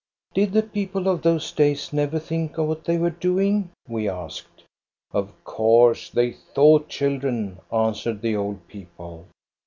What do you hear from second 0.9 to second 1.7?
of those